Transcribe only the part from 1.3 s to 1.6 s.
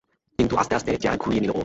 নিল ও।